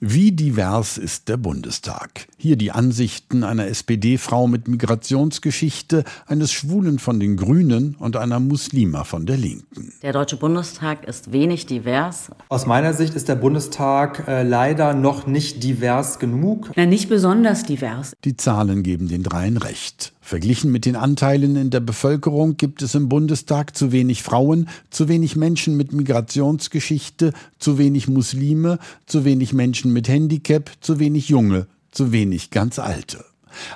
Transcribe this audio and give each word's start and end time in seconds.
Wie 0.00 0.30
divers 0.30 0.96
ist 0.96 1.28
der 1.28 1.38
Bundestag? 1.38 2.28
Hier 2.36 2.54
die 2.54 2.70
Ansichten 2.70 3.42
einer 3.42 3.66
SPD-Frau 3.66 4.46
mit 4.46 4.68
Migrationsgeschichte, 4.68 6.04
eines 6.28 6.52
Schwulen 6.52 7.00
von 7.00 7.18
den 7.18 7.36
Grünen 7.36 7.96
und 7.98 8.16
einer 8.16 8.38
Muslima 8.38 9.02
von 9.02 9.26
der 9.26 9.36
Linken. 9.36 9.92
Der 10.02 10.12
Deutsche 10.12 10.36
Bundestag 10.36 11.04
ist 11.04 11.32
wenig 11.32 11.66
divers. 11.66 12.30
Aus 12.48 12.64
meiner 12.64 12.94
Sicht 12.94 13.14
ist 13.16 13.28
der 13.28 13.34
Bundestag 13.34 14.28
äh, 14.28 14.44
leider 14.44 14.94
noch 14.94 15.26
nicht 15.26 15.64
divers 15.64 16.20
genug. 16.20 16.70
Na, 16.76 16.86
nicht 16.86 17.08
besonders 17.08 17.64
divers. 17.64 18.12
Die 18.24 18.36
Zahlen 18.36 18.84
geben 18.84 19.08
den 19.08 19.24
dreien 19.24 19.56
recht. 19.56 20.12
Verglichen 20.28 20.70
mit 20.70 20.84
den 20.84 20.94
Anteilen 20.94 21.56
in 21.56 21.70
der 21.70 21.80
Bevölkerung 21.80 22.58
gibt 22.58 22.82
es 22.82 22.94
im 22.94 23.08
Bundestag 23.08 23.74
zu 23.74 23.92
wenig 23.92 24.22
Frauen, 24.22 24.68
zu 24.90 25.08
wenig 25.08 25.36
Menschen 25.36 25.74
mit 25.78 25.94
Migrationsgeschichte, 25.94 27.32
zu 27.58 27.78
wenig 27.78 28.08
Muslime, 28.08 28.78
zu 29.06 29.24
wenig 29.24 29.54
Menschen 29.54 29.87
mit 29.92 30.08
Handicap, 30.08 30.70
zu 30.80 30.98
wenig 30.98 31.28
Junge, 31.28 31.66
zu 31.90 32.12
wenig 32.12 32.50
ganz 32.50 32.78
Alte. 32.78 33.24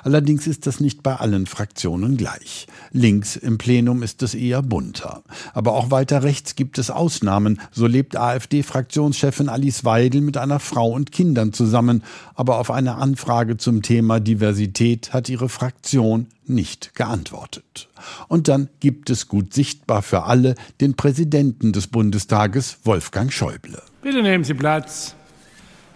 Allerdings 0.03 0.47
ist 0.47 0.67
das 0.67 0.79
nicht 0.79 1.03
bei 1.03 1.15
allen 1.15 1.45
Fraktionen 1.45 2.17
gleich. 2.17 2.67
Links 2.91 3.35
im 3.35 3.57
Plenum 3.57 4.03
ist 4.03 4.23
es 4.23 4.33
eher 4.33 4.61
bunter. 4.61 5.23
Aber 5.53 5.73
auch 5.73 5.91
weiter 5.91 6.23
rechts 6.23 6.55
gibt 6.55 6.77
es 6.77 6.89
Ausnahmen. 6.89 7.59
So 7.71 7.87
lebt 7.87 8.15
AfD-Fraktionschefin 8.15 9.49
Alice 9.49 9.85
Weidel 9.85 10.21
mit 10.21 10.37
einer 10.37 10.59
Frau 10.59 10.91
und 10.91 11.11
Kindern 11.11 11.53
zusammen. 11.53 12.03
Aber 12.35 12.59
auf 12.59 12.71
eine 12.71 12.95
Anfrage 12.95 13.57
zum 13.57 13.81
Thema 13.81 14.19
Diversität 14.19 15.13
hat 15.13 15.29
ihre 15.29 15.49
Fraktion 15.49 16.27
nicht 16.45 16.95
geantwortet. 16.95 17.89
Und 18.27 18.47
dann 18.47 18.69
gibt 18.79 19.09
es 19.09 19.27
gut 19.27 19.53
sichtbar 19.53 20.01
für 20.01 20.23
alle 20.23 20.55
den 20.81 20.95
Präsidenten 20.95 21.71
des 21.71 21.87
Bundestages, 21.87 22.79
Wolfgang 22.83 23.31
Schäuble. 23.31 23.81
Bitte 24.01 24.21
nehmen 24.21 24.43
Sie 24.43 24.53
Platz. 24.53 25.15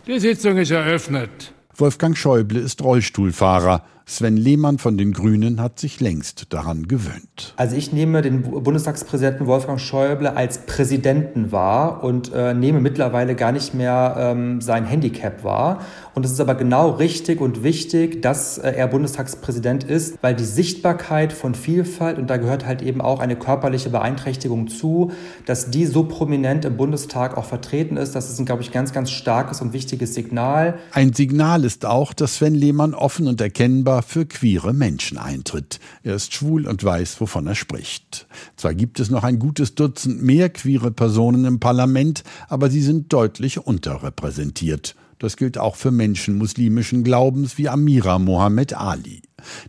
Die 0.08 0.20
Sitzung 0.20 0.58
ist 0.58 0.72
eröffnet. 0.72 1.54
Wolfgang 1.76 2.16
Schäuble 2.18 2.60
ist 2.60 2.82
Rollstuhlfahrer. 2.82 3.84
Sven 4.10 4.38
Lehmann 4.38 4.78
von 4.78 4.98
den 4.98 5.12
Grünen 5.12 5.62
hat 5.62 5.82
sich 5.82 6.00
längst 6.00 6.54
daran 6.54 6.88
gewöhnt. 6.88 7.54
Also 7.58 7.76
ich 7.76 7.92
nehme 7.92 8.22
den 8.22 8.42
Bundestagspräsidenten 8.42 9.48
Wolfgang 9.48 9.82
Schäuble 9.82 10.34
als 10.34 10.60
Präsidenten 10.60 11.52
wahr 11.52 12.06
und 12.06 12.32
äh, 12.34 12.54
nehme 12.54 12.80
mittlerweile 12.80 13.36
gar 13.36 13.52
nicht 13.52 13.74
mehr 13.74 14.16
ähm, 14.18 14.62
sein 14.62 14.86
Handicap 14.86 15.44
wahr. 15.44 15.82
Und 16.16 16.26
es 16.26 16.32
ist 16.32 16.40
aber 16.40 16.56
genau 16.56 16.92
richtig 16.92 17.42
und 17.42 17.64
wichtig, 17.64 18.22
dass 18.22 18.58
äh, 18.58 18.72
er 18.72 18.88
Bundestagspräsident 18.88 19.84
ist, 19.84 20.18
weil 20.22 20.36
die 20.36 20.46
Sichtbarkeit 20.46 21.34
von 21.34 21.54
Vielfalt, 21.54 22.18
und 22.18 22.30
da 22.30 22.38
gehört 22.38 22.66
halt 22.66 22.82
eben 22.82 23.02
auch 23.02 23.20
eine 23.20 23.36
körperliche 23.36 23.90
Beeinträchtigung 23.90 24.70
zu, 24.70 25.12
dass 25.46 25.70
die 25.70 25.86
so 25.86 26.06
prominent 26.06 26.64
im 26.64 26.78
Bundestag 26.78 27.36
auch 27.38 27.46
vertreten 27.46 27.98
ist, 27.98 28.16
das 28.16 28.30
ist 28.30 28.40
ein, 28.40 28.46
glaube 28.46 28.62
ich, 28.62 28.72
ganz, 28.72 28.94
ganz 28.94 29.12
starkes 29.12 29.60
und 29.60 29.74
wichtiges 29.74 30.14
Signal. 30.14 30.76
Ein 30.94 31.12
Signal 31.12 31.66
ist 31.66 31.86
auch, 31.86 32.14
dass 32.14 32.36
Sven 32.36 32.56
Lehmann 32.56 32.94
offen 32.94 33.28
und 33.28 33.42
erkennbar 33.42 33.97
sogar 33.98 34.04
für 34.04 34.26
queere 34.26 34.74
Menschen 34.74 35.18
eintritt. 35.18 35.80
Er 36.04 36.16
ist 36.16 36.34
schwul 36.34 36.68
und 36.68 36.84
weiß, 36.84 37.20
wovon 37.20 37.48
er 37.48 37.56
spricht. 37.56 38.28
Zwar 38.56 38.74
gibt 38.76 39.00
es 39.00 39.10
noch 39.10 39.24
ein 39.24 39.40
gutes 39.40 39.76
Dutzend 39.76 40.22
mehr 40.22 40.50
queere 40.50 40.92
Personen 40.92 41.46
im 41.46 41.60
Parlament, 41.60 42.24
aber 42.48 42.70
sie 42.70 42.82
sind 42.82 43.12
deutlich 43.12 43.58
unterrepräsentiert. 43.60 44.96
Das 45.20 45.36
gilt 45.36 45.58
auch 45.58 45.76
für 45.76 45.92
Menschen 45.92 46.38
muslimischen 46.38 47.04
Glaubens 47.04 47.58
wie 47.58 47.70
Amira 47.70 48.20
Mohammed 48.20 48.74
Ali. 48.74 49.22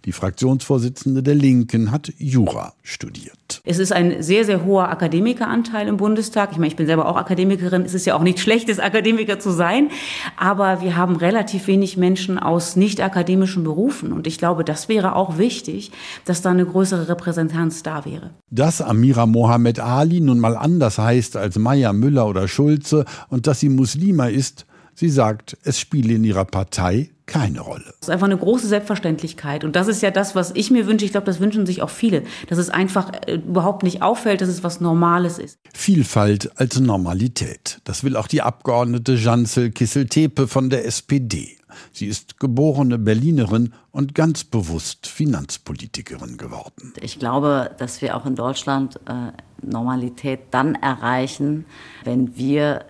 Die 0.05 0.13
Fraktionsvorsitzende 0.13 1.23
der 1.23 1.35
Linken 1.35 1.91
hat 1.91 2.13
Jura 2.19 2.73
studiert. 2.83 3.61
Es 3.65 3.79
ist 3.79 3.93
ein 3.93 4.23
sehr, 4.23 4.45
sehr 4.45 4.65
hoher 4.65 4.89
Akademikeranteil 4.89 5.89
im 5.89 5.99
Bundestag. 5.99 6.53
Ich 6.53 6.59
meine, 6.59 6.69
ich 6.69 6.77
bin 6.77 6.87
selber 6.87 7.07
auch 7.07 7.17
Akademikerin. 7.17 7.83
Es 7.83 7.95
ist 7.95 8.07
ja 8.07 8.15
auch 8.15 8.23
nicht 8.23 8.41
schlechtes, 8.41 8.79
Akademiker 8.79 9.39
zu 9.39 9.51
sein. 9.51 9.91
Aber 10.37 10.81
wir 10.81 10.97
haben 10.97 11.17
relativ 11.17 11.67
wenig 11.67 11.97
Menschen 11.97 12.39
aus 12.39 12.77
nicht 12.77 13.01
akademischen 13.03 13.65
Berufen. 13.65 14.13
Und 14.13 14.27
ich 14.27 14.39
glaube, 14.39 14.65
das 14.65 14.89
wäre 14.89 15.15
auch 15.15 15.39
wichtig, 15.39 15.93
dass 16.25 16.43
da 16.43 16.51
eine 16.51 16.67
größere 16.67 17.09
Repräsentanz 17.09 17.83
da 17.83 18.05
wäre. 18.05 18.31
Dass 18.51 18.81
Amira 18.81 19.27
Mohammed 19.27 19.81
Ali 19.81 20.21
nun 20.21 20.41
mal 20.41 20.57
anders 20.57 20.99
heißt 20.99 21.37
als 21.37 21.59
Maya 21.59 21.93
Müller 21.93 22.27
oder 22.27 22.49
Schulze 22.49 23.05
und 23.29 23.47
dass 23.47 23.61
sie 23.61 23.69
Muslima 23.69 24.27
ist, 24.27 24.67
sie 24.99 25.09
sagt, 25.09 25.57
es 25.63 25.79
spiele 25.79 26.15
in 26.15 26.25
ihrer 26.25 26.45
Partei 26.45 27.11
keine 27.27 27.61
Rolle. 27.61 27.85
Das 27.85 28.09
ist 28.09 28.11
einfach 28.11 28.27
eine 28.27 28.39
große 28.39 28.67
Selbstverständlichkeit. 28.67 29.63
Und 29.63 29.77
das 29.77 29.87
ist 29.87 30.03
ja 30.03 30.11
das, 30.11 30.35
was 30.35 30.51
ich 30.55 30.71
mir 30.71 30.87
wünsche. 30.87 31.05
Ich 31.05 31.13
glaube, 31.13 31.27
das 31.27 31.41
wünschen 31.41 31.67
sich 31.67 31.83
auch 31.83 31.91
viele. 31.91 32.25
Dass 32.49 32.59
es 32.59 32.71
einfach 32.71 33.13
äh, 33.27 33.35
überhaupt 33.35 33.83
nicht 33.83 34.03
auffällt, 34.03 34.41
dass 34.41 34.49
es 34.49 34.65
was 34.65 34.81
Normales 34.81 35.39
ist. 35.39 35.59
Vielfalt 35.75 36.51
als 36.59 36.81
Normalität. 36.81 37.81
Das 37.85 38.03
will 38.03 38.17
auch 38.17 38.27
die 38.27 38.43
Abgeordnete 38.43 39.15
Jansel 39.15 39.71
Kissel-Tepe 39.71 40.49
von 40.49 40.71
der 40.71 40.87
SPD. 40.87 41.59
Sie 41.93 42.07
ist 42.07 42.41
geborene 42.41 42.99
Berlinerin 42.99 43.75
und 43.93 44.15
ganz 44.15 44.43
bewusst 44.43 45.07
Finanzpolitikerin 45.07 46.39
geworden. 46.39 46.95
Ich 47.01 47.19
glaube, 47.19 47.71
dass 47.79 48.01
wir 48.03 48.17
auch 48.17 48.27
in 48.27 48.35
Deutschland 48.35 48.97
äh, 49.07 49.33
Normalität 49.63 50.41
dann 50.51 50.75
erreichen, 50.77 51.67
wenn 52.05 52.37
wir 52.37 52.85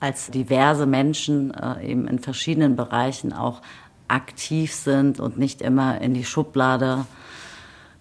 als 0.00 0.30
diverse 0.30 0.86
Menschen 0.86 1.52
äh, 1.54 1.90
eben 1.90 2.06
in 2.06 2.18
verschiedenen 2.18 2.76
Bereichen 2.76 3.32
auch 3.32 3.62
aktiv 4.08 4.74
sind 4.74 5.20
und 5.20 5.38
nicht 5.38 5.62
immer 5.62 6.00
in 6.00 6.14
die 6.14 6.24
Schublade 6.24 7.06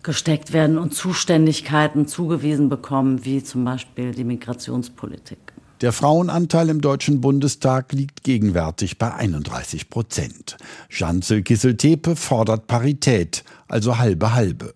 gesteckt 0.04 0.54
werden 0.54 0.78
und 0.78 0.94
Zuständigkeiten 0.94 2.08
zugewiesen 2.08 2.70
bekommen, 2.70 3.26
wie 3.26 3.44
zum 3.44 3.66
Beispiel 3.66 4.12
die 4.12 4.24
Migrationspolitik. 4.24 5.40
Der 5.82 5.92
Frauenanteil 5.92 6.70
im 6.70 6.80
Deutschen 6.80 7.20
Bundestag 7.20 7.92
liegt 7.92 8.24
gegenwärtig 8.24 8.98
bei 8.98 9.14
31 9.14 9.90
Prozent. 9.90 10.58
Janzel 10.90 11.42
Kisseltepe 11.42 12.16
fordert 12.16 12.68
Parität, 12.68 13.44
also 13.68 13.98
halbe 13.98 14.34
halbe. 14.34 14.74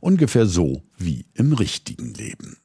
Ungefähr 0.00 0.46
so 0.46 0.82
wie 0.96 1.26
im 1.34 1.52
richtigen 1.52 2.14
Leben. 2.14 2.56